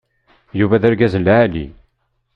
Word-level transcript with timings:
Yuba 0.59 0.81
d 0.81 0.83
argaz 0.89 1.13
n 1.17 1.21
lεali. 1.25 1.67